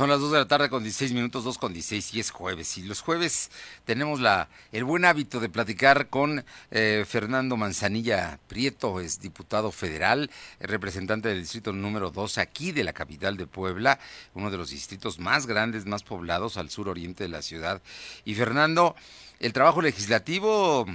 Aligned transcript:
Son 0.00 0.08
las 0.08 0.20
2 0.20 0.32
de 0.32 0.38
la 0.38 0.48
tarde 0.48 0.70
con 0.70 0.82
16 0.82 1.12
minutos, 1.12 1.44
2 1.44 1.58
con 1.58 1.74
16 1.74 2.14
y 2.14 2.20
es 2.20 2.30
jueves. 2.30 2.78
Y 2.78 2.84
los 2.84 3.02
jueves 3.02 3.50
tenemos 3.84 4.18
la, 4.18 4.48
el 4.72 4.82
buen 4.84 5.04
hábito 5.04 5.40
de 5.40 5.50
platicar 5.50 6.08
con 6.08 6.42
eh, 6.70 7.04
Fernando 7.06 7.58
Manzanilla 7.58 8.38
Prieto, 8.48 9.00
es 9.00 9.20
diputado 9.20 9.70
federal, 9.70 10.30
representante 10.58 11.28
del 11.28 11.40
distrito 11.40 11.74
número 11.74 12.10
2 12.10 12.38
aquí 12.38 12.72
de 12.72 12.82
la 12.82 12.94
capital 12.94 13.36
de 13.36 13.46
Puebla, 13.46 13.98
uno 14.32 14.50
de 14.50 14.56
los 14.56 14.70
distritos 14.70 15.18
más 15.18 15.46
grandes, 15.46 15.84
más 15.84 16.02
poblados 16.02 16.56
al 16.56 16.70
sur 16.70 16.88
oriente 16.88 17.24
de 17.24 17.28
la 17.28 17.42
ciudad. 17.42 17.82
Y 18.24 18.34
Fernando, 18.34 18.96
el 19.38 19.52
trabajo 19.52 19.82
legislativo 19.82 20.86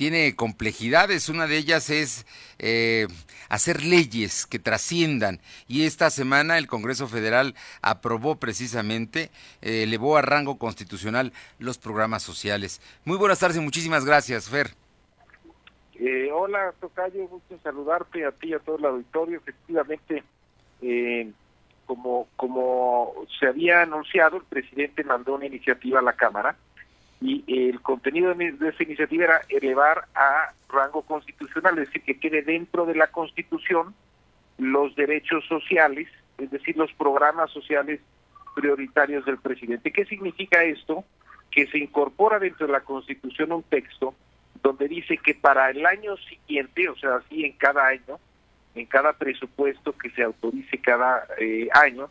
tiene 0.00 0.34
complejidades. 0.34 1.28
Una 1.28 1.46
de 1.46 1.58
ellas 1.58 1.90
es 1.90 2.24
eh, 2.58 3.06
hacer 3.50 3.84
leyes 3.84 4.46
que 4.46 4.58
trasciendan. 4.58 5.40
Y 5.68 5.84
esta 5.84 6.08
semana 6.08 6.56
el 6.56 6.68
Congreso 6.68 7.06
Federal 7.06 7.54
aprobó 7.82 8.36
precisamente, 8.36 9.30
eh, 9.60 9.82
elevó 9.82 10.16
a 10.16 10.22
rango 10.22 10.56
constitucional 10.56 11.34
los 11.58 11.76
programas 11.76 12.22
sociales. 12.22 12.80
Muy 13.04 13.18
buenas 13.18 13.40
tardes 13.40 13.58
y 13.58 13.60
muchísimas 13.60 14.06
gracias, 14.06 14.48
Fer. 14.48 14.70
Eh, 15.96 16.30
hola, 16.32 16.72
Tocayo, 16.80 17.28
gusto 17.28 17.58
saludarte 17.62 18.24
a 18.24 18.32
ti 18.32 18.48
y 18.48 18.54
a 18.54 18.58
todo 18.58 18.78
el 18.78 18.86
auditorio. 18.86 19.36
Efectivamente, 19.36 20.24
como, 21.84 22.26
como 22.36 23.26
se 23.38 23.48
había 23.48 23.82
anunciado, 23.82 24.38
el 24.38 24.44
presidente 24.44 25.04
mandó 25.04 25.34
una 25.34 25.44
iniciativa 25.44 25.98
a 25.98 26.02
la 26.02 26.14
Cámara 26.14 26.56
y 27.20 27.68
el 27.68 27.82
contenido 27.82 28.34
de, 28.34 28.54
esa 28.68 28.82
iniciativa 28.82 29.24
era 29.24 29.40
elevar 29.48 30.06
a 30.14 30.52
rango 30.68 31.02
constitucional, 31.02 31.78
es 31.78 31.88
decir, 31.88 32.02
que 32.02 32.18
quede 32.18 32.42
dentro 32.42 32.86
de 32.86 32.94
la 32.94 33.08
Constitución 33.08 33.94
los 34.56 34.94
derechos 34.96 35.44
sociales, 35.46 36.08
es 36.38 36.50
decir, 36.50 36.76
los 36.76 36.92
programas 36.94 37.50
sociales 37.50 38.00
prioritarios 38.54 39.24
del 39.26 39.38
presidente. 39.38 39.92
¿Qué 39.92 40.06
significa 40.06 40.64
esto? 40.64 41.04
Que 41.50 41.66
se 41.66 41.78
incorpora 41.78 42.38
dentro 42.38 42.66
de 42.66 42.72
la 42.72 42.80
Constitución 42.80 43.52
un 43.52 43.62
texto 43.64 44.14
donde 44.62 44.88
dice 44.88 45.16
que 45.18 45.34
para 45.34 45.70
el 45.70 45.84
año 45.84 46.16
siguiente, 46.16 46.88
o 46.88 46.96
sea, 46.96 47.16
así 47.16 47.44
en 47.44 47.52
cada 47.52 47.86
año, 47.86 48.18
en 48.74 48.86
cada 48.86 49.12
presupuesto 49.14 49.92
que 49.96 50.10
se 50.10 50.22
autorice 50.22 50.78
cada 50.78 51.26
eh, 51.38 51.68
año, 51.72 52.08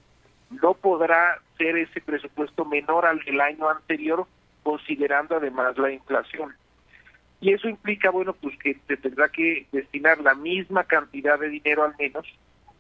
no 0.62 0.74
podrá 0.74 1.40
ser 1.58 1.78
ese 1.78 2.02
presupuesto 2.02 2.66
menor 2.66 3.06
al 3.06 3.20
del 3.20 3.40
año 3.40 3.70
anterior 3.70 4.28
considerando 4.70 5.36
además 5.36 5.76
la 5.80 5.92
inflación. 5.92 6.54
Y 7.42 7.54
eso 7.54 7.68
implica, 7.68 8.12
bueno, 8.12 8.34
pues 8.34 8.56
que 8.60 8.78
se 8.88 8.98
tendrá 8.98 9.28
que 9.30 9.66
destinar 9.72 10.20
la 10.22 10.36
misma 10.36 10.84
cantidad 10.84 11.40
de 11.40 11.50
dinero 11.50 11.84
al 11.84 11.96
menos 11.98 12.28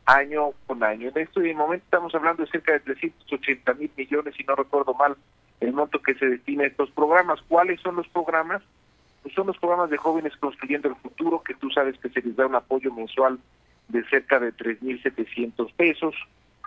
año 0.05 0.51
con 0.67 0.83
año. 0.83 1.09
En 1.09 1.17
este 1.17 1.53
momento 1.55 1.83
estamos 1.85 2.13
hablando 2.13 2.43
de 2.43 2.51
cerca 2.51 2.73
de 2.73 2.81
380 2.81 3.73
mil 3.73 3.89
millones, 3.97 4.35
si 4.35 4.43
no 4.43 4.55
recuerdo 4.55 4.93
mal, 4.93 5.17
el 5.61 5.73
monto 5.73 5.99
que 5.99 6.13
se 6.13 6.27
destina 6.27 6.65
a 6.65 6.67
estos 6.67 6.91
programas. 6.91 7.41
¿Cuáles 7.47 7.81
son 7.81 7.95
los 7.95 8.07
programas? 8.09 8.61
Pues 9.23 9.33
son 9.33 9.47
los 9.47 9.57
programas 9.57 9.89
de 9.89 9.97
jóvenes 9.97 10.37
construyendo 10.37 10.89
el 10.89 10.95
futuro, 10.95 11.41
que 11.41 11.55
tú 11.55 11.71
sabes 11.71 11.97
que 11.97 12.09
se 12.09 12.21
les 12.21 12.35
da 12.35 12.45
un 12.45 12.53
apoyo 12.53 12.93
mensual 12.93 13.39
de 13.87 14.03
cerca 14.09 14.39
de 14.39 14.53
3.700 14.53 15.73
pesos. 15.73 16.13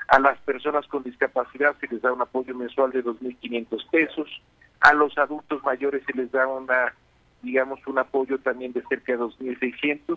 A 0.08 0.18
las 0.18 0.36
personas 0.40 0.84
con 0.88 1.04
discapacidad 1.04 1.76
se 1.78 1.86
les 1.86 2.02
da 2.02 2.12
un 2.12 2.22
apoyo 2.22 2.56
mensual 2.56 2.90
de 2.90 3.04
2.500 3.04 3.88
pesos 3.88 4.42
a 4.82 4.92
los 4.92 5.16
adultos 5.16 5.62
mayores 5.62 6.02
se 6.04 6.12
les 6.12 6.30
da 6.32 6.46
una, 6.46 6.92
digamos, 7.40 7.80
un 7.86 7.98
apoyo 7.98 8.38
también 8.38 8.72
de 8.72 8.82
cerca 8.88 9.12
de 9.12 9.18
2.600 9.18 10.16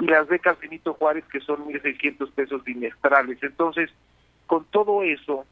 y 0.00 0.06
las 0.06 0.26
becas 0.28 0.58
Benito 0.58 0.94
Juárez 0.94 1.24
que 1.30 1.40
son 1.40 1.66
1.600 1.66 2.30
pesos 2.32 2.64
bimestrales. 2.64 3.42
Entonces, 3.42 3.90
con 4.46 4.64
todo 4.66 5.02
eso, 5.02 5.44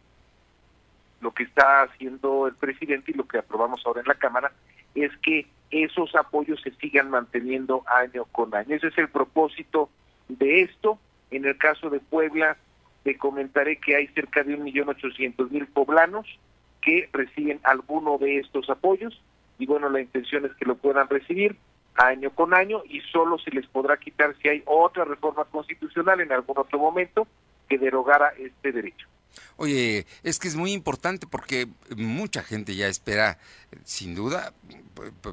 lo 1.20 1.32
que 1.32 1.42
está 1.42 1.82
haciendo 1.82 2.46
el 2.46 2.54
presidente 2.54 3.10
y 3.10 3.14
lo 3.14 3.28
que 3.28 3.38
aprobamos 3.38 3.84
ahora 3.84 4.00
en 4.00 4.08
la 4.08 4.14
Cámara 4.14 4.52
es 4.94 5.14
que 5.18 5.46
esos 5.70 6.14
apoyos 6.14 6.60
se 6.62 6.70
sigan 6.76 7.10
manteniendo 7.10 7.82
año 7.86 8.24
con 8.26 8.54
año. 8.54 8.74
Ese 8.74 8.88
es 8.88 8.96
el 8.96 9.08
propósito 9.08 9.90
de 10.28 10.62
esto. 10.62 10.98
En 11.30 11.44
el 11.44 11.58
caso 11.58 11.90
de 11.90 12.00
Puebla, 12.00 12.56
te 13.02 13.18
comentaré 13.18 13.76
que 13.76 13.96
hay 13.96 14.06
cerca 14.08 14.42
de 14.44 14.58
1.800.000 14.58 15.66
poblanos 15.66 16.26
que 16.86 17.08
reciben 17.12 17.58
alguno 17.64 18.16
de 18.16 18.38
estos 18.38 18.70
apoyos 18.70 19.20
y 19.58 19.66
bueno, 19.66 19.90
la 19.90 20.00
intención 20.00 20.46
es 20.46 20.54
que 20.54 20.64
lo 20.64 20.76
puedan 20.76 21.08
recibir 21.08 21.56
año 21.96 22.30
con 22.30 22.54
año 22.54 22.82
y 22.88 23.00
solo 23.00 23.38
se 23.38 23.50
les 23.50 23.66
podrá 23.66 23.96
quitar 23.96 24.36
si 24.40 24.48
hay 24.48 24.62
otra 24.66 25.04
reforma 25.04 25.44
constitucional 25.46 26.20
en 26.20 26.30
algún 26.30 26.56
otro 26.58 26.78
momento 26.78 27.26
que 27.68 27.76
derogara 27.76 28.28
este 28.38 28.70
derecho. 28.70 29.08
Oye, 29.56 30.06
es 30.22 30.38
que 30.38 30.48
es 30.48 30.54
muy 30.54 30.72
importante 30.72 31.26
porque 31.26 31.68
mucha 31.96 32.42
gente 32.42 32.76
ya 32.76 32.88
espera, 32.88 33.38
sin 33.84 34.14
duda, 34.14 34.52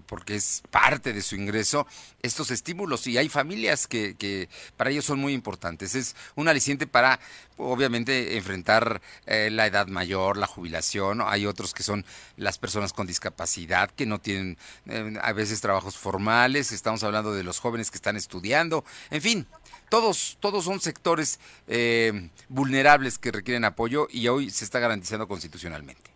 porque 0.05 0.35
es 0.35 0.63
parte 0.69 1.13
de 1.13 1.21
su 1.21 1.35
ingreso, 1.35 1.87
estos 2.21 2.51
estímulos 2.51 3.07
y 3.07 3.17
hay 3.17 3.29
familias 3.29 3.87
que, 3.87 4.15
que 4.15 4.49
para 4.77 4.89
ellos 4.89 5.05
son 5.05 5.19
muy 5.19 5.33
importantes. 5.33 5.95
Es 5.95 6.15
un 6.35 6.47
aliciente 6.47 6.87
para, 6.87 7.19
obviamente, 7.57 8.37
enfrentar 8.37 9.01
eh, 9.25 9.49
la 9.51 9.67
edad 9.67 9.87
mayor, 9.87 10.37
la 10.37 10.47
jubilación. 10.47 11.21
Hay 11.25 11.45
otros 11.45 11.73
que 11.73 11.83
son 11.83 12.05
las 12.37 12.57
personas 12.57 12.93
con 12.93 13.07
discapacidad, 13.07 13.89
que 13.91 14.05
no 14.05 14.19
tienen 14.19 14.57
eh, 14.85 15.13
a 15.21 15.33
veces 15.33 15.61
trabajos 15.61 15.97
formales. 15.97 16.71
Estamos 16.71 17.03
hablando 17.03 17.33
de 17.33 17.43
los 17.43 17.59
jóvenes 17.59 17.91
que 17.91 17.97
están 17.97 18.15
estudiando. 18.15 18.83
En 19.11 19.21
fin, 19.21 19.47
todos, 19.89 20.37
todos 20.39 20.65
son 20.65 20.81
sectores 20.81 21.39
eh, 21.67 22.29
vulnerables 22.49 23.17
que 23.17 23.31
requieren 23.31 23.65
apoyo 23.65 23.92
y 24.09 24.27
hoy 24.27 24.49
se 24.49 24.65
está 24.65 24.79
garantizando 24.79 25.27
constitucionalmente. 25.27 26.11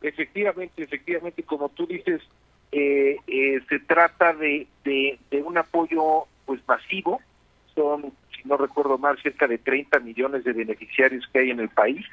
Efectivamente, 0.00 0.82
efectivamente, 0.82 1.42
como 1.42 1.68
tú 1.70 1.86
dices, 1.86 2.22
eh, 2.70 3.16
eh, 3.26 3.60
se 3.68 3.80
trata 3.80 4.32
de, 4.34 4.66
de, 4.84 5.18
un 5.42 5.58
apoyo 5.58 6.26
pues 6.46 6.60
masivo, 6.68 7.20
son, 7.74 8.12
si 8.34 8.46
no 8.46 8.56
recuerdo 8.56 8.98
mal, 8.98 9.18
cerca 9.22 9.46
de 9.46 9.58
30 9.58 9.98
millones 10.00 10.44
de 10.44 10.52
beneficiarios 10.52 11.26
que 11.32 11.40
hay 11.40 11.50
en 11.50 11.60
el 11.60 11.68
país, 11.68 12.06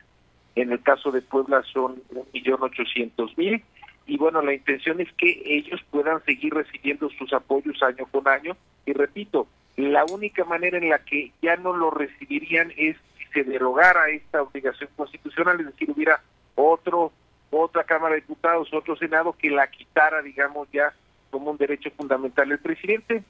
en 0.55 0.71
el 0.71 0.81
caso 0.81 1.11
de 1.11 1.21
Puebla 1.21 1.61
son 1.71 2.01
un 2.09 2.25
millón 2.33 2.63
ochocientos 2.63 3.37
mil, 3.37 3.63
y 4.07 4.17
bueno, 4.17 4.41
la 4.41 4.53
intención 4.53 5.01
es 5.01 5.11
que 5.13 5.41
ellos 5.45 5.81
puedan 5.91 6.23
seguir 6.23 6.53
recibiendo 6.53 7.09
sus 7.09 7.33
apoyos 7.33 7.81
año 7.83 8.05
con 8.05 8.27
año, 8.27 8.55
y 8.85 8.93
repito, 8.93 9.47
la 9.75 10.05
única 10.05 10.45
manera 10.45 10.77
en 10.77 10.89
la 10.89 10.99
que 10.99 11.31
ya 11.41 11.57
no 11.57 11.75
lo 11.75 11.91
recibirían 11.91 12.71
es 12.77 12.95
se 13.35 13.43
derogara 13.43 14.09
esta 14.09 14.41
obligación 14.41 14.89
constitucional, 14.95 15.59
es 15.59 15.65
decir, 15.67 15.91
hubiera 15.91 16.21
otro 16.55 17.11
otra 17.51 17.83
Cámara 17.83 18.15
de 18.15 18.21
Diputados, 18.21 18.73
otro 18.73 18.97
Senado 18.97 19.33
que 19.33 19.49
la 19.49 19.67
quitara, 19.67 20.21
digamos, 20.21 20.67
ya 20.73 20.93
como 21.29 21.51
un 21.51 21.57
derecho 21.57 21.89
fundamental. 21.91 22.51
El 22.51 22.59
presidente 22.59 23.23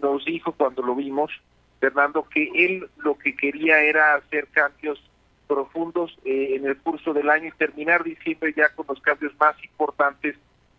nos 0.00 0.24
dijo 0.24 0.52
cuando 0.52 0.82
lo 0.82 0.94
vimos, 0.94 1.32
Fernando, 1.80 2.28
que 2.28 2.48
él 2.54 2.88
lo 2.98 3.18
que 3.18 3.34
quería 3.34 3.80
era 3.80 4.14
hacer 4.14 4.46
cambios 4.48 5.02
profundos 5.48 6.16
eh, 6.24 6.54
en 6.54 6.66
el 6.66 6.76
curso 6.76 7.12
del 7.12 7.28
año 7.28 7.48
y 7.48 7.52
terminar 7.58 8.04
diciembre 8.04 8.54
ya 8.56 8.68
con 8.68 8.86
los 8.88 9.00
cambios 9.00 9.32
más 9.40 9.56
importantes 9.64 10.36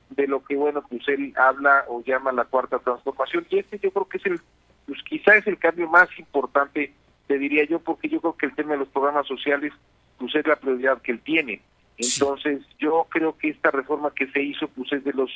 de 0.09 0.27
lo 0.27 0.44
que, 0.44 0.55
bueno, 0.55 0.81
pues 0.88 1.05
él 1.07 1.33
habla 1.35 1.85
o 1.89 2.03
llama 2.03 2.31
la 2.31 2.45
cuarta 2.45 2.79
transformación. 2.79 3.45
Y 3.50 3.59
este 3.59 3.79
yo 3.79 3.91
creo 3.91 4.07
que 4.07 4.17
es 4.17 4.25
el 4.27 4.41
pues 4.85 5.01
quizá 5.03 5.35
es 5.35 5.47
el 5.47 5.57
cambio 5.57 5.88
más 5.88 6.07
importante, 6.17 6.94
te 7.33 7.39
diría 7.39 7.66
yo, 7.66 7.79
porque 7.79 8.09
yo 8.09 8.21
creo 8.21 8.38
que 8.38 8.45
el 8.45 8.53
tema 8.53 8.73
de 8.73 8.77
los 8.77 8.89
programas 8.89 9.25
sociales, 9.25 9.73
pues 10.19 10.35
es 10.35 10.45
la 10.45 10.55
prioridad 10.55 11.01
que 11.01 11.13
él 11.13 11.19
tiene. 11.21 11.63
Entonces, 11.97 12.61
yo 12.77 13.07
creo 13.09 13.35
que 13.39 13.49
esta 13.49 13.71
reforma 13.71 14.13
que 14.16 14.27
se 14.27 14.44
hizo, 14.44 14.67
pues 14.67 14.94
es 14.94 15.03
de 15.03 15.13
los 15.13 15.31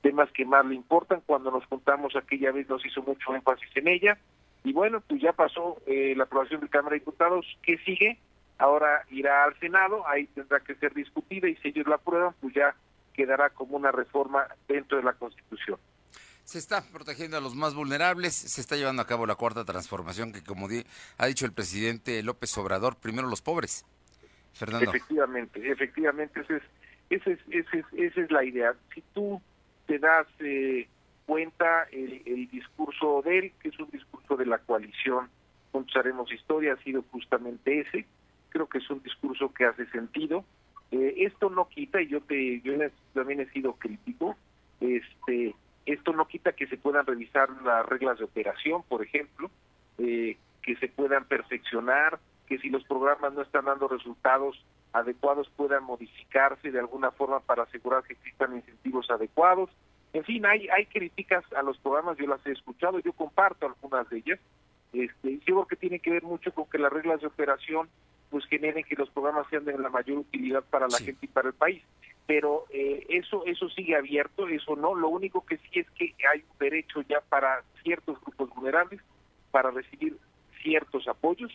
temas 0.00 0.28
que 0.32 0.44
más 0.44 0.66
le 0.66 0.74
importan. 0.74 1.22
Cuando 1.24 1.52
nos 1.52 1.64
juntamos 1.66 2.16
aquella 2.16 2.50
vez 2.50 2.68
nos 2.68 2.84
hizo 2.84 3.00
mucho 3.02 3.32
énfasis 3.32 3.68
en 3.76 3.86
ella. 3.86 4.18
Y 4.64 4.72
bueno, 4.72 5.00
pues 5.06 5.22
ya 5.22 5.34
pasó 5.34 5.80
eh, 5.86 6.14
la 6.16 6.24
aprobación 6.24 6.62
de 6.62 6.68
Cámara 6.68 6.94
de 6.94 6.98
Diputados. 6.98 7.46
¿Qué 7.62 7.78
sigue? 7.78 8.18
Ahora 8.58 9.04
irá 9.12 9.44
al 9.44 9.56
Senado, 9.60 10.02
ahí 10.08 10.26
tendrá 10.26 10.58
que 10.58 10.74
ser 10.74 10.94
discutida 10.94 11.48
y 11.48 11.54
si 11.56 11.68
ellos 11.68 11.86
la 11.86 11.94
aprueban, 11.94 12.34
pues 12.40 12.54
ya 12.54 12.74
quedará 13.14 13.50
como 13.50 13.76
una 13.76 13.92
reforma 13.92 14.48
dentro 14.66 14.98
de 14.98 15.04
la 15.04 15.12
Constitución. 15.12 15.78
Se 16.46 16.58
está 16.58 16.80
protegiendo 16.80 17.36
a 17.36 17.40
los 17.40 17.56
más 17.56 17.74
vulnerables, 17.74 18.32
se 18.32 18.60
está 18.60 18.76
llevando 18.76 19.02
a 19.02 19.06
cabo 19.06 19.26
la 19.26 19.34
cuarta 19.34 19.64
transformación 19.64 20.32
que, 20.32 20.44
como 20.44 20.68
ha 21.18 21.26
dicho 21.26 21.44
el 21.44 21.52
presidente 21.52 22.22
López 22.22 22.56
Obrador, 22.56 22.94
primero 22.94 23.26
los 23.26 23.42
pobres. 23.42 23.84
Fernando. 24.52 24.88
Efectivamente, 24.90 25.68
efectivamente, 25.68 26.40
esa 26.42 26.54
es, 26.54 26.62
esa 27.10 27.30
es, 27.32 27.84
esa 27.94 28.20
es, 28.20 28.30
la 28.30 28.44
idea. 28.44 28.76
Si 28.94 29.02
tú 29.12 29.42
te 29.86 29.98
das 29.98 30.28
eh, 30.38 30.86
cuenta, 31.26 31.88
el, 31.90 32.48
discurso 32.48 33.22
de 33.22 33.38
él, 33.38 33.52
que 33.60 33.70
es 33.70 33.78
un 33.80 33.90
discurso 33.90 34.36
de 34.36 34.46
la 34.46 34.58
coalición, 34.58 35.28
Haremos 35.96 36.32
Historia, 36.32 36.74
ha 36.74 36.82
sido 36.84 37.02
justamente 37.10 37.80
ese. 37.80 38.06
Creo 38.50 38.68
que 38.68 38.78
es 38.78 38.88
un 38.88 39.02
discurso 39.02 39.52
que 39.52 39.64
hace 39.64 39.84
sentido. 39.90 40.44
Eh, 40.92 41.14
esto 41.18 41.50
no 41.50 41.68
quita, 41.68 42.00
y 42.00 42.06
yo, 42.06 42.20
te, 42.20 42.60
yo 42.60 42.74
también 43.14 43.40
he 43.40 43.50
sido 43.50 43.72
crítico, 43.74 44.36
este 44.80 45.56
esto 45.86 46.12
no 46.12 46.26
quita 46.26 46.52
que 46.52 46.66
se 46.66 46.76
puedan 46.76 47.06
revisar 47.06 47.48
las 47.62 47.86
reglas 47.86 48.18
de 48.18 48.24
operación, 48.24 48.82
por 48.88 49.02
ejemplo, 49.02 49.50
eh, 49.98 50.36
que 50.62 50.76
se 50.76 50.88
puedan 50.88 51.24
perfeccionar, 51.24 52.18
que 52.46 52.58
si 52.58 52.68
los 52.70 52.84
programas 52.84 53.32
no 53.32 53.42
están 53.42 53.64
dando 53.64 53.88
resultados, 53.88 54.62
adecuados 54.92 55.48
puedan 55.56 55.84
modificarse 55.84 56.70
de 56.70 56.78
alguna 56.78 57.12
forma 57.12 57.40
para 57.40 57.62
asegurar 57.62 58.02
que 58.02 58.14
existan 58.14 58.56
incentivos 58.56 59.10
adecuados. 59.10 59.70
En 60.12 60.24
fin, 60.24 60.44
hay, 60.44 60.68
hay 60.68 60.86
críticas 60.86 61.44
a 61.52 61.62
los 61.62 61.78
programas, 61.78 62.16
yo 62.18 62.26
las 62.26 62.44
he 62.46 62.52
escuchado, 62.52 62.98
yo 62.98 63.12
comparto 63.12 63.66
algunas 63.66 64.08
de 64.08 64.18
ellas, 64.18 64.40
este, 64.92 65.30
y 65.30 65.38
creo 65.38 65.66
que 65.66 65.76
tiene 65.76 66.00
que 66.00 66.10
ver 66.10 66.22
mucho 66.22 66.52
con 66.52 66.66
que 66.68 66.78
las 66.78 66.92
reglas 66.92 67.20
de 67.20 67.26
operación 67.26 67.88
pues 68.30 68.44
generen 68.46 68.84
que 68.84 68.96
los 68.96 69.10
programas 69.10 69.46
sean 69.48 69.64
de 69.64 69.78
la 69.78 69.90
mayor 69.90 70.18
utilidad 70.18 70.64
para 70.64 70.88
la 70.88 70.98
gente 70.98 71.26
y 71.26 71.28
para 71.28 71.48
el 71.48 71.54
país. 71.54 71.82
Pero 72.26 72.64
eh, 72.70 73.06
eso 73.08 73.44
eso 73.46 73.68
sigue 73.68 73.96
abierto, 73.96 74.48
eso 74.48 74.74
no. 74.74 74.94
Lo 74.94 75.08
único 75.08 75.44
que 75.46 75.58
sí 75.58 75.80
es 75.80 75.90
que 75.92 76.14
hay 76.32 76.40
un 76.40 76.58
derecho 76.58 77.02
ya 77.02 77.20
para 77.20 77.62
ciertos 77.82 78.20
grupos 78.20 78.50
vulnerables 78.50 79.00
para 79.50 79.70
recibir 79.70 80.16
ciertos 80.62 81.06
apoyos 81.08 81.52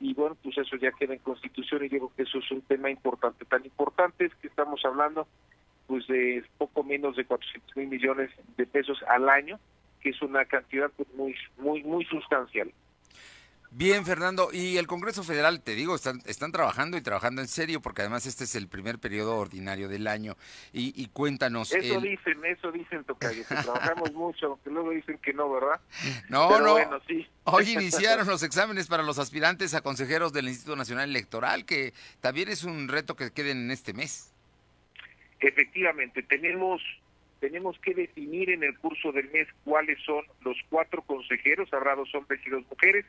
y 0.00 0.14
bueno, 0.14 0.36
pues 0.42 0.56
eso 0.56 0.76
ya 0.76 0.92
queda 0.92 1.12
en 1.12 1.20
Constitución 1.20 1.84
y 1.84 1.88
digo 1.88 2.10
que 2.16 2.22
eso 2.22 2.38
es 2.38 2.50
un 2.50 2.62
tema 2.62 2.90
importante. 2.90 3.44
Tan 3.44 3.64
importante 3.64 4.24
es 4.24 4.34
que 4.36 4.48
estamos 4.48 4.82
hablando 4.84 5.26
pues 5.86 6.06
de 6.06 6.44
poco 6.56 6.82
menos 6.82 7.16
de 7.16 7.24
400 7.24 7.76
mil 7.76 7.88
millones 7.88 8.30
de 8.56 8.66
pesos 8.66 9.02
al 9.08 9.28
año, 9.28 9.58
que 10.00 10.10
es 10.10 10.22
una 10.22 10.44
cantidad 10.46 10.90
pues, 10.96 11.12
muy 11.14 11.34
muy 11.58 11.82
muy 11.82 12.04
sustancial. 12.06 12.72
Bien, 13.72 14.04
Fernando, 14.04 14.48
y 14.52 14.78
el 14.78 14.88
Congreso 14.88 15.22
Federal, 15.22 15.62
te 15.62 15.76
digo, 15.76 15.94
están, 15.94 16.20
están 16.26 16.50
trabajando 16.50 16.96
y 16.96 17.02
trabajando 17.02 17.40
en 17.40 17.46
serio, 17.46 17.80
porque 17.80 18.02
además 18.02 18.26
este 18.26 18.42
es 18.42 18.56
el 18.56 18.66
primer 18.66 18.98
periodo 18.98 19.36
ordinario 19.36 19.88
del 19.88 20.08
año. 20.08 20.36
Y, 20.72 21.06
cuéntanos. 21.12 21.72
Eso 21.72 22.00
dicen, 22.00 22.44
eso 22.44 22.72
dicen, 22.72 23.04
Tocayo, 23.04 23.46
que 23.46 23.54
trabajamos 23.54 24.12
mucho, 24.12 24.46
aunque 24.46 24.70
luego 24.70 24.90
dicen 24.90 25.18
que 25.18 25.32
no, 25.32 25.50
¿verdad? 25.52 25.80
No, 26.28 26.60
no. 26.60 26.76
Hoy 27.44 27.70
iniciaron 27.70 28.26
los 28.26 28.42
exámenes 28.42 28.88
para 28.88 29.02
los 29.04 29.18
aspirantes 29.18 29.74
a 29.74 29.82
consejeros 29.82 30.32
del 30.32 30.48
Instituto 30.48 30.76
Nacional 30.76 31.08
Electoral, 31.08 31.64
que 31.64 31.92
también 32.20 32.48
es 32.48 32.64
un 32.64 32.88
reto 32.88 33.14
que 33.14 33.30
queden 33.30 33.58
en 33.58 33.70
este 33.70 33.92
mes. 33.92 34.32
Efectivamente, 35.38 36.22
tenemos 36.22 36.82
tenemos 37.40 37.78
que 37.78 37.94
definir 37.94 38.50
en 38.50 38.62
el 38.62 38.78
curso 38.78 39.12
del 39.12 39.30
mes 39.30 39.48
cuáles 39.64 39.98
son 40.04 40.24
los 40.44 40.56
cuatro 40.68 41.02
consejeros, 41.02 41.72
habrá 41.72 41.94
dos 41.94 42.14
hombres 42.14 42.40
y 42.46 42.50
dos 42.50 42.62
mujeres, 42.68 43.06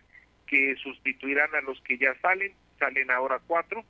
que 0.52 0.76
sustituirán 0.76 1.56
a 1.56 1.62
los 1.62 1.80
que 1.82 1.98
ya 1.98 2.14
salen, 2.22 2.52
salen 2.78 3.10
ahora 3.10 3.40
cuatro, 3.48 3.86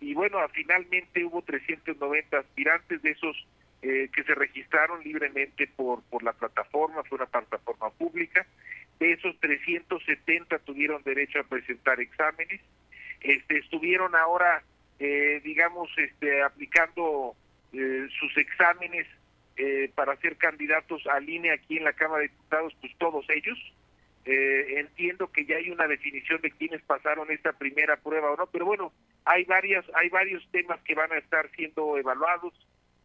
y 0.00 0.14
bueno, 0.14 0.38
finalmente 0.52 1.24
hubo 1.24 1.42
390 1.42 2.38
aspirantes 2.38 3.02
de 3.02 3.10
esos 3.10 3.36
eh, 3.82 4.08
que 4.14 4.22
se 4.22 4.34
registraron 4.34 5.02
libremente 5.02 5.66
por, 5.66 6.02
por 6.04 6.22
la 6.22 6.32
plataforma, 6.32 7.02
fue 7.02 7.16
una 7.16 7.26
plataforma 7.26 7.90
pública, 7.90 8.46
de 9.00 9.12
esos 9.12 9.38
370 9.40 10.60
tuvieron 10.60 11.02
derecho 11.02 11.40
a 11.40 11.42
presentar 11.42 11.98
exámenes, 12.00 12.60
este, 13.20 13.58
estuvieron 13.58 14.14
ahora, 14.14 14.62
eh, 15.00 15.40
digamos, 15.42 15.90
este, 15.98 16.42
aplicando 16.42 17.34
eh, 17.72 18.06
sus 18.18 18.36
exámenes 18.36 19.06
para 19.94 20.16
ser 20.16 20.36
candidatos 20.36 21.06
a 21.06 21.20
línea 21.20 21.54
aquí 21.54 21.76
en 21.76 21.84
la 21.84 21.92
Cámara 21.92 22.22
de 22.22 22.28
Diputados, 22.28 22.76
pues 22.80 22.92
todos 22.98 23.24
ellos, 23.30 23.56
eh, 24.26 24.80
entiendo 24.80 25.30
que 25.30 25.44
ya 25.44 25.56
hay 25.56 25.70
una 25.70 25.86
definición 25.86 26.40
de 26.40 26.50
quiénes 26.50 26.82
pasaron 26.82 27.30
esta 27.30 27.52
primera 27.52 27.96
prueba 27.96 28.30
o 28.30 28.36
no, 28.36 28.46
pero 28.46 28.64
bueno, 28.64 28.92
hay 29.24 29.44
varias, 29.44 29.84
hay 29.94 30.08
varios 30.08 30.46
temas 30.50 30.80
que 30.82 30.94
van 30.94 31.12
a 31.12 31.18
estar 31.18 31.50
siendo 31.50 31.98
evaluados. 31.98 32.54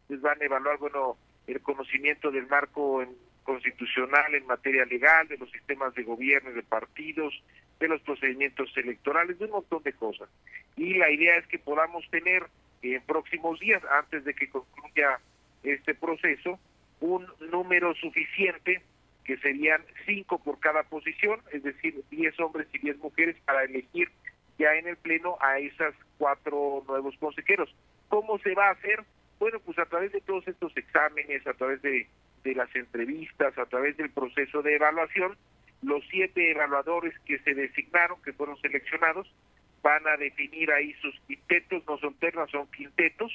Les 0.08 0.20
van 0.20 0.40
a 0.40 0.44
evaluar, 0.44 0.78
bueno, 0.78 1.16
el 1.46 1.60
conocimiento 1.60 2.30
del 2.30 2.46
marco 2.46 3.04
constitucional 3.42 4.34
en 4.34 4.46
materia 4.46 4.84
legal, 4.84 5.28
de 5.28 5.36
los 5.36 5.50
sistemas 5.50 5.94
de 5.94 6.04
gobierno 6.04 6.52
de 6.52 6.62
partidos, 6.62 7.34
de 7.78 7.88
los 7.88 8.00
procedimientos 8.02 8.70
electorales, 8.76 9.38
de 9.38 9.44
un 9.46 9.52
montón 9.52 9.82
de 9.82 9.92
cosas. 9.92 10.28
Y 10.76 10.94
la 10.94 11.10
idea 11.10 11.36
es 11.36 11.46
que 11.48 11.58
podamos 11.58 12.08
tener 12.10 12.46
en 12.82 13.02
próximos 13.02 13.60
días, 13.60 13.82
antes 13.90 14.24
de 14.24 14.34
que 14.34 14.48
concluya 14.48 15.20
este 15.62 15.94
proceso, 15.94 16.58
un 17.00 17.26
número 17.50 17.94
suficiente 17.94 18.82
que 19.30 19.36
serían 19.36 19.80
cinco 20.06 20.42
por 20.42 20.58
cada 20.58 20.82
posición, 20.82 21.40
es 21.52 21.62
decir, 21.62 22.02
diez 22.10 22.34
hombres 22.40 22.66
y 22.72 22.78
diez 22.78 22.98
mujeres 22.98 23.36
para 23.44 23.62
elegir 23.62 24.10
ya 24.58 24.74
en 24.74 24.88
el 24.88 24.96
Pleno 24.96 25.38
a 25.40 25.60
esas 25.60 25.94
cuatro 26.18 26.82
nuevos 26.88 27.16
consejeros. 27.18 27.72
¿Cómo 28.08 28.40
se 28.40 28.56
va 28.56 28.66
a 28.66 28.72
hacer? 28.72 29.04
Bueno, 29.38 29.60
pues 29.60 29.78
a 29.78 29.86
través 29.86 30.10
de 30.10 30.20
todos 30.20 30.48
estos 30.48 30.76
exámenes, 30.76 31.46
a 31.46 31.54
través 31.54 31.80
de, 31.80 32.08
de 32.42 32.54
las 32.56 32.74
entrevistas, 32.74 33.56
a 33.56 33.66
través 33.66 33.96
del 33.98 34.10
proceso 34.10 34.62
de 34.62 34.74
evaluación, 34.74 35.36
los 35.82 36.02
siete 36.10 36.50
evaluadores 36.50 37.16
que 37.20 37.38
se 37.38 37.54
designaron, 37.54 38.20
que 38.22 38.32
fueron 38.32 38.60
seleccionados, 38.60 39.32
van 39.80 40.08
a 40.08 40.16
definir 40.16 40.72
ahí 40.72 40.92
sus 40.94 41.14
quintetos, 41.28 41.84
no 41.86 41.98
son 41.98 42.14
ternas, 42.14 42.50
son 42.50 42.68
quintetos, 42.72 43.32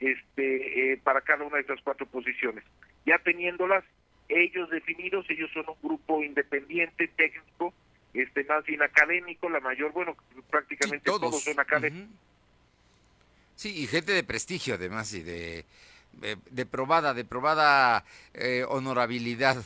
este, 0.00 0.94
eh, 0.94 0.96
para 0.96 1.20
cada 1.20 1.44
una 1.44 1.58
de 1.58 1.62
estas 1.62 1.80
cuatro 1.82 2.06
posiciones. 2.06 2.64
Ya 3.06 3.20
teniéndolas, 3.20 3.84
ellos 4.28 4.68
definidos, 4.70 5.26
ellos 5.28 5.50
son 5.52 5.64
un 5.68 5.76
grupo 5.82 6.22
independiente, 6.22 7.08
técnico, 7.08 7.72
este 8.12 8.44
más 8.44 8.64
bien 8.64 8.82
académico, 8.82 9.48
la 9.48 9.60
mayor, 9.60 9.92
bueno, 9.92 10.16
prácticamente 10.50 11.04
todos. 11.04 11.42
son 11.42 11.58
académicos. 11.58 12.08
Sí, 13.54 13.82
y 13.82 13.86
gente 13.86 14.12
de 14.12 14.22
prestigio 14.22 14.74
además 14.74 15.12
y 15.14 15.22
de, 15.22 15.64
de, 16.12 16.66
probada, 16.66 17.12
de 17.14 17.24
probada 17.24 18.04
eh, 18.34 18.64
honorabilidad. 18.68 19.56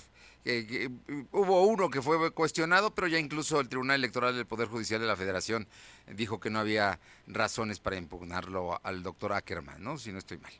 hubo 1.30 1.66
uno 1.66 1.90
que 1.90 2.00
fue 2.00 2.30
cuestionado, 2.32 2.94
pero 2.94 3.06
ya 3.06 3.18
incluso 3.18 3.60
el 3.60 3.68
Tribunal 3.68 3.96
Electoral 3.96 4.34
del 4.34 4.46
Poder 4.46 4.68
Judicial 4.68 5.00
de 5.00 5.06
la 5.06 5.16
Federación 5.16 5.66
dijo 6.06 6.40
que 6.40 6.50
no 6.50 6.58
había 6.58 6.98
razones 7.26 7.80
para 7.80 7.96
impugnarlo 7.96 8.80
al 8.82 9.02
doctor 9.02 9.34
Ackerman, 9.34 9.82
¿no? 9.82 9.98
Si 9.98 10.10
no 10.10 10.18
estoy 10.18 10.38
mal. 10.38 10.52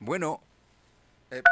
Bueno, 0.00 0.40
eh, 1.30 1.42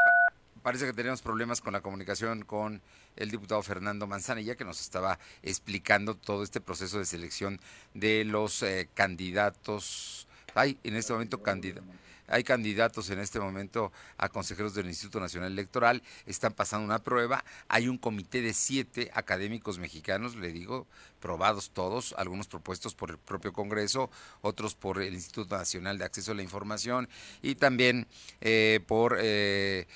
parece 0.67 0.85
que 0.85 0.91
tenemos 0.91 1.21
problemas 1.21 1.61
con 1.61 1.71
la 1.71 1.79
comunicación 1.79 2.43
con 2.43 2.81
el 3.15 3.31
diputado 3.31 3.63
Fernando 3.63 4.05
Manzanilla, 4.05 4.57
que 4.57 4.65
nos 4.65 4.81
estaba 4.81 5.17
explicando 5.41 6.13
todo 6.13 6.43
este 6.43 6.59
proceso 6.59 6.99
de 6.99 7.05
selección 7.05 7.61
de 7.93 8.25
los 8.25 8.63
eh, 8.63 8.89
candidatos. 8.93 10.27
Hay 10.55 10.77
en 10.83 10.97
este 10.97 11.13
momento 11.13 11.41
candidatos 11.41 11.85
hay 12.27 12.43
candidatos 12.43 13.09
en 13.09 13.19
este 13.19 13.39
momento 13.39 13.91
a 14.17 14.29
consejeros 14.29 14.73
del 14.73 14.87
Instituto 14.87 15.19
Nacional 15.19 15.51
Electoral, 15.51 16.03
están 16.25 16.53
pasando 16.53 16.85
una 16.85 16.99
prueba, 16.99 17.43
hay 17.67 17.87
un 17.87 17.97
comité 17.97 18.41
de 18.41 18.53
siete 18.53 19.11
académicos 19.13 19.79
mexicanos, 19.79 20.35
le 20.35 20.51
digo, 20.51 20.87
probados 21.19 21.71
todos, 21.71 22.13
algunos 22.17 22.47
propuestos 22.47 22.95
por 22.95 23.11
el 23.11 23.17
propio 23.17 23.53
Congreso, 23.53 24.09
otros 24.41 24.75
por 24.75 25.01
el 25.01 25.13
Instituto 25.13 25.57
Nacional 25.57 25.97
de 25.97 26.05
Acceso 26.05 26.31
a 26.31 26.35
la 26.35 26.43
Información 26.43 27.09
y 27.41 27.55
también 27.55 28.07
eh, 28.41 28.79
por 28.87 29.17
eh, 29.19 29.87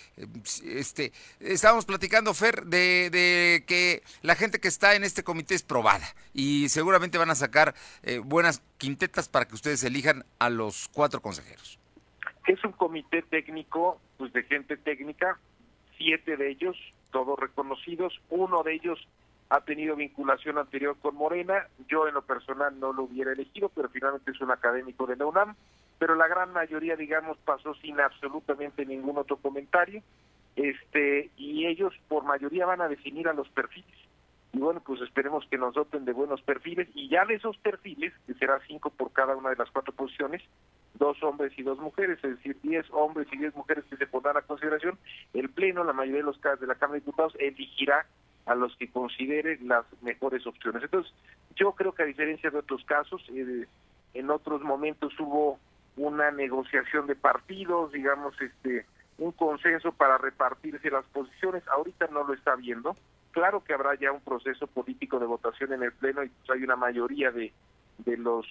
este 0.66 1.14
estábamos 1.40 1.86
platicando 1.86 2.34
Fer 2.34 2.66
de, 2.66 3.10
de, 3.12 3.64
que 3.68 4.04
la 4.22 4.36
gente 4.36 4.60
que 4.60 4.68
está 4.68 4.96
en 4.96 5.04
este 5.04 5.24
comité 5.24 5.56
es 5.56 5.64
probada 5.64 6.08
y 6.34 6.70
seguramente 6.70 7.18
van 7.18 7.30
a 7.30 7.36
sacar 7.36 7.76
eh, 8.04 8.20
buenas 8.20 8.62
quintetas 8.78 9.30
para 9.30 9.48
que 9.48 9.56
ustedes 9.56 9.84
elijan 9.84 10.26
a 10.40 10.50
los 10.50 10.90
cuatro 10.92 11.22
consejeros. 11.22 11.81
Es 12.48 12.64
un 12.64 12.72
comité 12.72 13.22
técnico, 13.22 14.00
pues 14.18 14.34
de 14.34 14.44
gente 14.44 14.78
técnica, 14.78 15.40
siete 15.98 16.38
de 16.38 16.50
ellos, 16.50 16.78
todos 17.12 17.38
reconocidos, 17.40 18.20
uno 18.30 18.64
de 18.64 18.74
ellos 18.74 19.08
ha 19.50 19.62
tenido 19.62 19.96
vinculación 19.96 20.58
anterior 20.58 20.98
con 21.02 21.16
Morena, 21.16 21.68
yo 21.88 22.08
en 22.08 22.14
lo 22.14 22.22
personal 22.22 22.80
no 22.80 22.94
lo 22.94 23.04
hubiera 23.04 23.34
elegido, 23.34 23.70
pero 23.70 23.90
finalmente 23.90 24.32
es 24.32 24.42
un 24.42 24.50
académico 24.50 25.06
de 25.06 25.18
la 25.18 25.26
UNAM, 25.26 25.56
pero 26.00 26.16
la 26.16 26.28
gran 26.28 26.54
mayoría, 26.54 26.96
digamos, 26.96 27.38
pasó 27.40 27.76
sin 27.76 28.00
absolutamente 28.00 28.86
ningún 28.86 29.18
otro 29.18 29.38
comentario, 29.38 30.02
este 30.56 31.30
y 31.38 31.68
ellos 31.68 31.94
por 32.08 32.24
mayoría 32.24 32.66
van 32.66 32.82
a 32.82 32.88
definir 32.88 33.28
a 33.28 33.34
los 33.34 33.50
perfiles. 33.50 33.98
Y 34.54 34.58
bueno, 34.60 34.82
pues 34.86 35.00
esperemos 35.02 35.46
que 35.50 35.58
nos 35.58 35.74
doten 35.74 36.04
de 36.04 36.12
buenos 36.12 36.42
perfiles. 36.42 36.90
Y 36.94 37.08
ya 37.08 37.26
de 37.26 37.36
esos 37.36 37.58
perfiles, 37.58 38.14
que 38.28 38.34
será 38.34 38.60
cinco 38.68 38.90
por 38.90 39.14
cada 39.14 39.36
una 39.36 39.50
de 39.50 39.56
las 39.56 39.72
cuatro 39.72 39.94
posiciones, 39.94 40.42
dos 41.02 41.22
hombres 41.24 41.52
y 41.58 41.64
dos 41.64 41.80
mujeres, 41.80 42.20
es 42.24 42.38
decir, 42.38 42.56
diez 42.62 42.86
hombres 42.92 43.28
y 43.32 43.38
diez 43.38 43.56
mujeres 43.56 43.84
que 43.90 43.98
se 43.98 44.06
pondrán 44.06 44.38
a 44.38 44.44
consideración, 44.44 45.00
el 45.34 45.50
Pleno, 45.50 45.84
la 45.84 45.94
mayoría 45.94 46.20
de 46.20 46.28
los 46.28 46.38
casos 46.38 46.60
de 46.60 46.68
la 46.68 46.76
Cámara 46.76 47.00
de 47.00 47.00
Diputados, 47.00 47.34
elegirá 47.40 48.06
a 48.46 48.54
los 48.54 48.76
que 48.78 48.88
considere 48.88 49.58
las 49.64 49.84
mejores 50.04 50.46
opciones. 50.46 50.84
Entonces, 50.84 51.12
yo 51.56 51.72
creo 51.72 51.94
que 51.94 52.04
a 52.04 52.06
diferencia 52.06 52.52
de 52.52 52.60
otros 52.60 52.86
casos, 52.86 53.20
eh, 53.34 53.66
en 54.14 54.30
otros 54.30 54.62
momentos 54.62 55.20
hubo 55.20 55.58
una 55.98 56.30
negociación 56.30 57.08
de 57.08 57.16
partidos, 57.16 57.92
digamos, 57.92 58.40
este 58.40 58.86
un 59.18 59.32
consenso 59.32 59.92
para 59.92 60.20
repartirse 60.20 60.90
las 60.92 61.06
posiciones, 61.06 61.68
ahorita 61.68 62.08
no 62.12 62.24
lo 62.24 62.34
está 62.34 62.56
viendo. 62.56 62.96
Claro 63.32 63.64
que 63.64 63.74
habrá 63.74 63.96
ya 63.96 64.12
un 64.12 64.22
proceso 64.22 64.68
político 64.68 65.20
de 65.20 65.26
votación 65.26 65.74
en 65.74 65.82
el 65.82 65.94
Pleno 65.94 66.24
y 66.24 66.30
pues 66.30 66.50
hay 66.52 66.64
una 66.64 66.76
mayoría 66.76 67.32
de, 67.32 67.52
de 68.00 68.18
los 68.18 68.46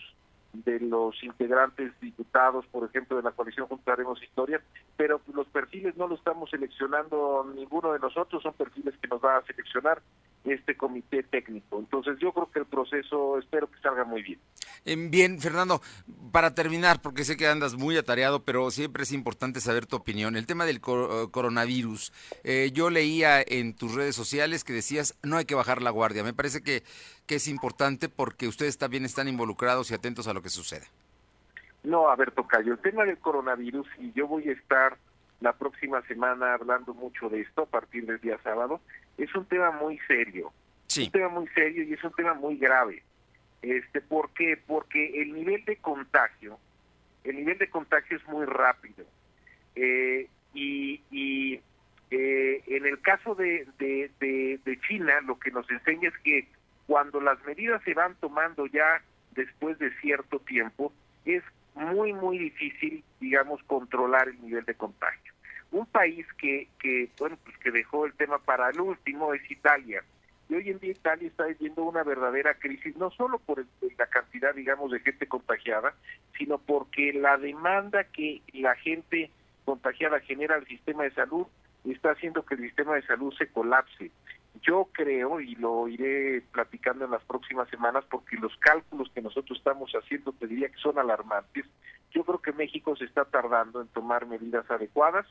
de 0.53 0.81
los 0.81 1.23
integrantes 1.23 1.93
diputados, 2.01 2.67
por 2.67 2.89
ejemplo, 2.89 3.17
de 3.17 3.23
la 3.23 3.31
coalición 3.33 3.67
Juntaremos 3.67 4.23
Historia, 4.23 4.61
pero 4.97 5.21
los 5.33 5.47
perfiles 5.49 5.97
no 5.97 6.09
los 6.09 6.19
estamos 6.19 6.51
seleccionando 6.51 7.51
ninguno 7.55 7.93
de 7.93 8.01
nosotros, 8.01 8.43
son 8.43 8.55
perfiles 8.55 8.95
que 9.01 9.09
nos 9.09 9.23
va 9.23 9.37
a 9.39 9.43
seleccionar 9.43 10.03
este 10.45 10.77
comité 10.77 11.23
técnico. 11.23 11.79
Entonces 11.79 12.19
yo 12.19 12.33
creo 12.33 12.51
que 12.51 12.61
el 12.61 12.67
proceso 12.67 13.39
espero 13.39 13.71
que 13.71 13.79
salga 13.81 14.05
muy 14.05 14.23
bien. 14.23 14.41
Bien, 14.85 15.39
Fernando, 15.39 15.81
para 16.31 16.55
terminar, 16.55 17.01
porque 17.03 17.25
sé 17.25 17.37
que 17.37 17.47
andas 17.47 17.75
muy 17.75 17.97
atareado, 17.97 18.45
pero 18.45 18.71
siempre 18.71 19.03
es 19.03 19.13
importante 19.13 19.61
saber 19.61 19.87
tu 19.87 19.97
opinión. 19.97 20.37
El 20.37 20.47
tema 20.47 20.65
del 20.65 20.77
eh, 20.77 21.27
coronavirus. 21.31 22.13
Eh, 22.45 22.71
yo 22.73 22.91
leía 22.91 23.41
en 23.41 23.75
tus 23.75 23.95
redes 23.95 24.15
sociales 24.15 24.65
que 24.65 24.73
decías 24.73 25.17
no 25.23 25.37
hay 25.37 25.45
que 25.45 25.55
bajar 25.55 25.83
la 25.83 25.91
guardia. 25.91 26.25
Me 26.25 26.35
parece 26.35 26.63
que, 26.63 26.83
que 27.27 27.37
es 27.37 27.49
importante 27.49 28.09
porque 28.09 28.49
ustedes 28.49 28.79
también 28.79 29.05
están 29.05 29.29
involucrados 29.29 29.91
y 29.91 29.95
atentos 29.95 30.29
a 30.29 30.35
lo 30.35 30.43
que 30.43 30.49
sucede. 30.49 30.87
No, 31.83 32.11
a 32.11 32.17
ver, 32.17 32.31
Tocayo, 32.31 32.73
el 32.73 32.79
tema 32.79 33.05
del 33.05 33.19
coronavirus, 33.19 33.87
y 33.99 34.13
yo 34.13 34.27
voy 34.27 34.49
a 34.49 34.53
estar 34.53 34.99
la 35.41 35.55
próxima 35.55 36.03
semana 36.03 36.55
hablando 36.55 36.93
mucho 36.93 37.29
de 37.29 37.41
esto 37.41 37.63
a 37.63 37.67
partir 37.67 38.05
del 38.05 38.21
día 38.21 38.39
sábado, 38.43 38.81
es 39.17 39.35
un 39.35 39.47
tema 39.47 39.71
muy 39.71 39.99
serio. 40.07 40.53
Sí. 40.87 41.05
Un 41.05 41.11
tema 41.11 41.29
muy 41.29 41.49
serio 41.49 41.85
y 41.85 41.95
es 41.95 42.05
un 42.05 42.13
tema 42.13 42.35
muy 42.35 42.57
grave. 42.57 43.03
Este, 43.63 44.01
¿Por 44.01 44.31
qué? 44.33 44.59
Porque 44.67 45.23
el 45.23 45.35
nivel 45.35 45.65
de 45.65 45.77
contagio, 45.77 46.59
el 47.25 47.37
nivel 47.37 47.59
de 47.59 47.69
contagio 47.69 48.17
es 48.17 48.27
muy 48.27 48.47
rápido. 48.47 49.05
Eh, 49.75 50.29
y, 50.55 51.03
y 51.11 51.61
eh, 52.11 52.63
en 52.67 52.87
el 52.87 53.01
caso 53.01 53.35
de, 53.35 53.69
de, 53.79 54.11
de, 54.19 54.81
China, 54.89 55.21
lo 55.27 55.39
que 55.39 55.51
nos 55.51 55.71
enseña 55.71 56.09
es 56.09 56.19
que 56.25 56.49
cuando 56.87 57.21
las 57.21 57.43
medidas 57.45 57.83
se 57.85 57.95
van 57.95 58.17
tomando 58.17 58.67
ya 58.67 59.03
después 59.33 59.79
de 59.79 59.91
cierto 60.01 60.41
tiempo, 60.41 60.93
es 61.25 61.45
muy, 61.75 62.13
muy 62.13 62.39
difícil, 62.39 63.05
digamos, 63.21 63.63
controlar 63.65 64.29
el 64.29 64.41
nivel 64.43 64.65
de 64.65 64.75
contagio. 64.75 65.33
Un 65.71 65.87
país 65.87 66.27
que, 66.37 66.67
que, 66.81 67.11
bueno, 67.19 67.39
pues 67.45 67.57
que 67.59 67.71
dejó 67.71 68.07
el 68.07 68.15
tema 68.15 68.39
para 68.39 68.71
el 68.71 68.81
último 68.81 69.33
es 69.35 69.49
Italia. 69.49 70.03
Y 70.51 70.55
hoy 70.57 70.69
en 70.69 70.81
día 70.81 70.91
Italia 70.91 71.29
está 71.29 71.45
viviendo 71.45 71.85
una 71.85 72.03
verdadera 72.03 72.55
crisis, 72.55 72.97
no 72.97 73.13
solo 73.13 73.39
por 73.39 73.65
la 73.97 74.07
cantidad, 74.09 74.53
digamos, 74.53 74.91
de 74.91 74.99
gente 74.99 75.29
contagiada, 75.29 75.95
sino 76.37 76.59
porque 76.59 77.13
la 77.13 77.39
demanda 77.39 78.03
que 78.03 78.43
la 78.53 78.75
gente 78.75 79.31
contagiada 79.65 80.19
genera 80.19 80.57
al 80.57 80.67
sistema 80.67 81.05
de 81.05 81.13
salud 81.13 81.47
está 81.85 82.11
haciendo 82.11 82.45
que 82.45 82.57
el 82.57 82.63
sistema 82.63 82.97
de 82.97 83.03
salud 83.03 83.33
se 83.39 83.47
colapse. 83.47 84.11
Yo 84.63 84.89
creo, 84.91 85.41
y 85.41 85.55
lo 85.55 85.87
iré 85.87 86.43
platicando 86.51 87.05
en 87.05 87.13
las 87.13 87.23
próximas 87.23 87.69
semanas, 87.69 88.05
porque 88.11 88.37
los 88.37 88.57
cálculos 88.57 89.09
que 89.15 89.23
nosotros 89.23 89.57
estamos 89.57 89.93
haciendo 89.93 90.33
te 90.33 90.49
diría 90.49 90.69
que 90.69 90.79
son 90.79 90.99
alarmantes, 90.99 91.65
yo 92.11 92.25
creo 92.25 92.43
que 92.43 92.53
México 92.53 92.97
se 92.97 93.05
está 93.05 93.25
tardando 93.25 93.81
en 93.81 93.87
tomar 93.89 94.27
medidas 94.27 94.69
adecuadas. 94.69 95.27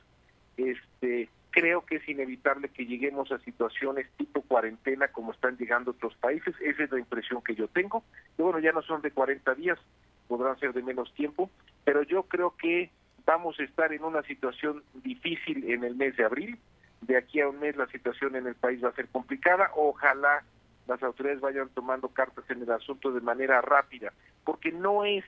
Este, 0.59 1.29
creo 1.51 1.85
que 1.85 1.95
es 1.97 2.09
inevitable 2.09 2.69
que 2.69 2.85
lleguemos 2.85 3.31
a 3.31 3.39
situaciones 3.39 4.07
tipo 4.17 4.41
cuarentena 4.41 5.07
como 5.07 5.31
están 5.31 5.57
llegando 5.57 5.91
otros 5.91 6.15
países, 6.15 6.53
esa 6.59 6.83
es 6.83 6.91
la 6.91 6.99
impresión 6.99 7.41
que 7.41 7.55
yo 7.55 7.67
tengo. 7.67 8.03
Y 8.37 8.41
bueno, 8.41 8.59
ya 8.59 8.71
no 8.71 8.81
son 8.81 9.01
de 9.01 9.11
40 9.11 9.55
días, 9.55 9.79
podrán 10.27 10.59
ser 10.59 10.73
de 10.73 10.83
menos 10.83 11.13
tiempo, 11.13 11.49
pero 11.85 12.03
yo 12.03 12.23
creo 12.23 12.55
que 12.57 12.91
vamos 13.25 13.59
a 13.59 13.63
estar 13.63 13.93
en 13.93 14.03
una 14.03 14.21
situación 14.23 14.83
difícil 14.95 15.69
en 15.71 15.83
el 15.83 15.95
mes 15.95 16.17
de 16.17 16.25
abril. 16.25 16.59
De 17.01 17.15
aquí 17.15 17.39
a 17.39 17.47
un 17.47 17.59
mes 17.59 17.77
la 17.77 17.87
situación 17.87 18.35
en 18.35 18.45
el 18.45 18.55
país 18.55 18.83
va 18.83 18.89
a 18.89 18.95
ser 18.95 19.07
complicada. 19.07 19.71
Ojalá 19.75 20.43
las 20.87 21.01
autoridades 21.03 21.39
vayan 21.39 21.69
tomando 21.69 22.09
cartas 22.09 22.43
en 22.49 22.63
el 22.63 22.71
asunto 22.71 23.11
de 23.11 23.21
manera 23.21 23.61
rápida, 23.61 24.11
porque 24.43 24.71
no 24.71 25.05
es 25.05 25.23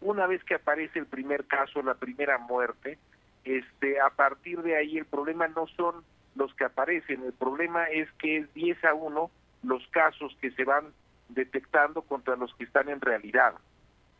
una 0.00 0.26
vez 0.26 0.44
que 0.44 0.54
aparece 0.54 0.98
el 0.98 1.06
primer 1.06 1.46
caso, 1.46 1.82
la 1.82 1.94
primera 1.94 2.36
muerte, 2.38 2.98
este, 3.44 4.00
a 4.00 4.10
partir 4.10 4.62
de 4.62 4.76
ahí 4.76 4.98
el 4.98 5.04
problema 5.04 5.48
no 5.48 5.66
son 5.68 6.04
los 6.34 6.52
que 6.54 6.64
aparecen, 6.64 7.22
el 7.22 7.32
problema 7.32 7.84
es 7.84 8.10
que 8.12 8.38
es 8.38 8.54
10 8.54 8.84
a 8.84 8.94
1 8.94 9.30
los 9.62 9.86
casos 9.88 10.36
que 10.40 10.50
se 10.50 10.64
van 10.64 10.86
detectando 11.28 12.02
contra 12.02 12.36
los 12.36 12.54
que 12.54 12.64
están 12.64 12.88
en 12.88 13.00
realidad. 13.00 13.54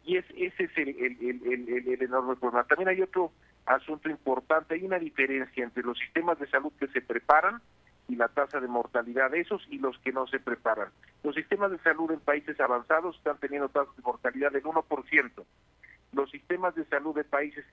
Y 0.04 0.16
es, 0.16 0.25
ese 0.37 0.64
es 0.64 0.76
el, 0.76 0.88
el, 0.88 1.88
el, 1.88 2.02
enorme 2.02 2.37
problema. 2.37 2.64
También 2.64 2.88
hay 2.88 3.02
otro 3.02 3.33
asunto 3.66 4.09
importante, 4.11 4.75
hay 4.75 4.85
una 4.85 4.99
diferencia 4.99 5.64
entre 5.64 5.83
los 5.83 5.99
sistemas 5.99 6.38
de 6.38 6.47
salud 6.49 6.73
que 6.78 6.88
se 6.88 7.00
preparan 7.00 7.61
y 8.09 8.16
la 8.16 8.28
tasa 8.28 8.61
de 8.61 8.69
mortalidad 8.69 9.31
de 9.31 9.40
esos 9.40 9.66
y 9.71 9.78
los 9.78 9.99
que 9.99 10.12
no 10.12 10.26
se 10.26 10.38
preparan. 10.38 10.88
Los 11.23 11.35
sistemas 11.35 11.71
de 11.71 11.78
salud 11.78 12.11
en 12.11 12.21
países 12.21 12.61
avanzados 12.61 13.16
están 13.16 13.38
teniendo 13.38 13.71
tasas 13.71 13.97
de 13.97 14.02
mortalidad 14.02 14.52
del 14.52 14.62
1%. 14.62 15.45
Los 16.12 16.31
sistemas 16.31 16.75
de 16.75 16.85
salud 16.85 17.14
de 17.14 17.25
países 17.25 17.64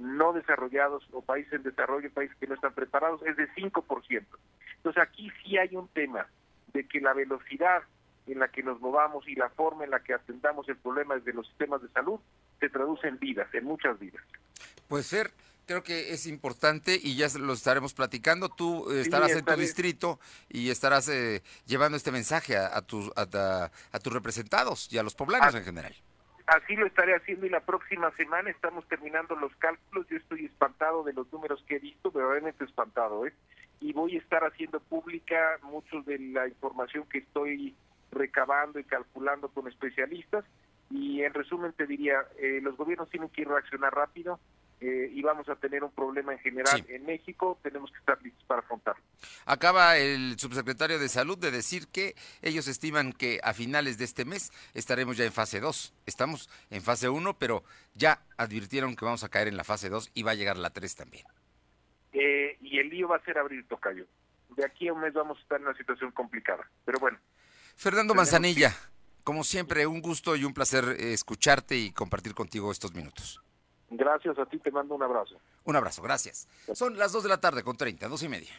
no 0.00 0.32
desarrollados 0.32 1.06
o 1.12 1.22
países 1.22 1.52
en 1.52 1.62
desarrollo, 1.62 2.10
países 2.10 2.36
que 2.38 2.46
no 2.46 2.54
están 2.54 2.74
preparados, 2.74 3.22
es 3.26 3.36
de 3.36 3.48
5%. 3.54 4.24
Entonces 4.76 5.02
aquí 5.02 5.30
sí 5.42 5.58
hay 5.58 5.76
un 5.76 5.88
tema 5.88 6.26
de 6.72 6.86
que 6.86 7.00
la 7.00 7.12
velocidad 7.12 7.82
en 8.26 8.38
la 8.38 8.48
que 8.48 8.62
nos 8.62 8.80
movamos 8.80 9.28
y 9.28 9.34
la 9.34 9.50
forma 9.50 9.84
en 9.84 9.90
la 9.90 10.00
que 10.00 10.14
atendamos 10.14 10.68
el 10.68 10.76
problema 10.76 11.16
desde 11.16 11.32
los 11.32 11.46
sistemas 11.48 11.82
de 11.82 11.88
salud 11.88 12.20
se 12.60 12.68
traduce 12.68 13.08
en 13.08 13.18
vidas, 13.18 13.52
en 13.54 13.64
muchas 13.64 13.98
vidas. 13.98 14.22
Pues 14.88 15.06
ser 15.06 15.30
creo 15.66 15.84
que 15.84 16.12
es 16.12 16.26
importante 16.26 16.98
y 17.00 17.14
ya 17.14 17.28
lo 17.38 17.52
estaremos 17.52 17.94
platicando. 17.94 18.48
Tú 18.48 18.90
eh, 18.90 19.02
estarás 19.02 19.30
en 19.30 19.44
tu 19.44 19.54
distrito 19.54 20.18
y 20.48 20.70
estarás 20.70 21.08
eh, 21.08 21.44
llevando 21.64 21.96
este 21.96 22.10
mensaje 22.10 22.56
a, 22.56 22.82
tus, 22.82 23.12
a, 23.14 23.70
tus 24.02 24.12
representados 24.12 24.92
y 24.92 24.98
a 24.98 25.04
los 25.04 25.14
poblanos 25.14 25.54
en 25.54 25.62
general. 25.62 25.94
Así 26.50 26.74
lo 26.74 26.84
estaré 26.84 27.14
haciendo 27.14 27.46
y 27.46 27.48
la 27.48 27.60
próxima 27.60 28.10
semana 28.16 28.50
estamos 28.50 28.84
terminando 28.88 29.36
los 29.36 29.54
cálculos. 29.54 30.08
Yo 30.08 30.16
estoy 30.16 30.46
espantado 30.46 31.04
de 31.04 31.12
los 31.12 31.32
números 31.32 31.62
que 31.68 31.76
he 31.76 31.78
visto, 31.78 32.10
verdaderamente 32.10 32.64
espantado, 32.64 33.24
¿eh? 33.24 33.32
Y 33.78 33.92
voy 33.92 34.16
a 34.16 34.18
estar 34.18 34.42
haciendo 34.42 34.80
pública 34.80 35.60
mucho 35.62 36.02
de 36.02 36.18
la 36.18 36.48
información 36.48 37.04
que 37.08 37.18
estoy 37.18 37.76
recabando 38.10 38.80
y 38.80 38.84
calculando 38.84 39.48
con 39.50 39.68
especialistas. 39.68 40.44
Y 40.90 41.22
en 41.22 41.34
resumen 41.34 41.72
te 41.72 41.86
diría, 41.86 42.24
eh, 42.36 42.58
los 42.60 42.76
gobiernos 42.76 43.08
tienen 43.10 43.28
que 43.28 43.44
reaccionar 43.44 43.94
rápido, 43.94 44.40
eh, 44.80 45.10
y 45.12 45.20
vamos 45.20 45.46
a 45.50 45.56
tener 45.56 45.84
un 45.84 45.92
problema 45.92 46.32
en 46.32 46.38
general 46.38 46.82
en 46.88 47.04
México, 47.04 47.58
tenemos 47.62 47.90
que 47.90 47.98
estar 47.98 48.20
listos 48.22 48.42
para 48.44 48.60
afrontarlo. 48.60 49.02
Acaba 49.44 49.98
el 49.98 50.38
subsecretario 50.38 50.98
de 50.98 51.10
Salud 51.10 51.36
de 51.36 51.50
decir 51.50 51.88
que 51.88 52.14
ellos 52.40 52.66
estiman 52.66 53.12
que 53.12 53.40
a 53.42 53.52
finales 53.52 53.98
de 53.98 54.06
este 54.06 54.24
mes 54.24 54.50
estaremos 54.72 55.18
ya 55.18 55.26
en 55.26 55.32
fase 55.32 55.60
2. 55.60 55.92
Estamos 56.06 56.48
en 56.70 56.80
fase 56.80 57.10
1, 57.10 57.38
pero 57.38 57.62
ya 57.94 58.22
advirtieron 58.38 58.96
que 58.96 59.04
vamos 59.04 59.22
a 59.22 59.28
caer 59.28 59.48
en 59.48 59.58
la 59.58 59.64
fase 59.64 59.90
2 59.90 60.12
y 60.14 60.22
va 60.22 60.30
a 60.30 60.34
llegar 60.34 60.56
la 60.56 60.70
3 60.70 60.96
también. 60.96 61.26
Eh, 62.14 62.56
y 62.62 62.78
el 62.78 62.88
lío 62.88 63.06
va 63.08 63.16
a 63.16 63.24
ser 63.24 63.36
abrir 63.36 63.68
tocayo. 63.68 64.06
De 64.56 64.64
aquí 64.64 64.88
a 64.88 64.94
un 64.94 65.00
mes 65.00 65.12
vamos 65.12 65.36
a 65.38 65.42
estar 65.42 65.60
en 65.60 65.66
una 65.66 65.76
situación 65.76 66.10
complicada, 66.12 66.66
pero 66.86 66.98
bueno. 66.98 67.18
Fernando 67.76 68.14
Manzanilla, 68.14 68.74
como 69.24 69.44
siempre, 69.44 69.86
un 69.86 70.00
gusto 70.00 70.36
y 70.36 70.44
un 70.44 70.54
placer 70.54 70.96
eh, 70.98 71.12
escucharte 71.12 71.76
y 71.76 71.92
compartir 71.92 72.34
contigo 72.34 72.72
estos 72.72 72.94
minutos. 72.94 73.42
Gracias 73.90 74.38
a 74.38 74.46
ti, 74.46 74.58
te 74.58 74.70
mando 74.70 74.94
un 74.94 75.02
abrazo. 75.02 75.34
Un 75.64 75.76
abrazo, 75.76 76.00
gracias. 76.00 76.46
Son 76.74 76.96
las 76.96 77.10
2 77.10 77.24
de 77.24 77.28
la 77.28 77.40
tarde 77.40 77.64
con 77.64 77.76
30, 77.76 78.08
dos 78.08 78.22
y 78.22 78.28
media. 78.28 78.52